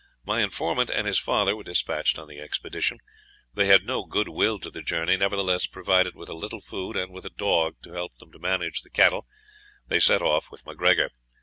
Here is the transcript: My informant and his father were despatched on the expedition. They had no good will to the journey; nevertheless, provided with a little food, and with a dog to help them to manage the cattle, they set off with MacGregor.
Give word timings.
My 0.25 0.41
informant 0.41 0.89
and 0.89 1.05
his 1.05 1.19
father 1.19 1.55
were 1.55 1.61
despatched 1.63 2.17
on 2.17 2.27
the 2.27 2.39
expedition. 2.39 3.01
They 3.53 3.67
had 3.67 3.85
no 3.85 4.03
good 4.03 4.29
will 4.29 4.57
to 4.61 4.71
the 4.71 4.81
journey; 4.81 5.15
nevertheless, 5.15 5.67
provided 5.67 6.15
with 6.15 6.27
a 6.27 6.33
little 6.33 6.59
food, 6.59 6.97
and 6.97 7.13
with 7.13 7.23
a 7.27 7.29
dog 7.29 7.75
to 7.83 7.93
help 7.93 8.17
them 8.17 8.31
to 8.31 8.39
manage 8.39 8.81
the 8.81 8.89
cattle, 8.89 9.27
they 9.89 9.99
set 9.99 10.23
off 10.23 10.49
with 10.49 10.65
MacGregor. 10.65 11.11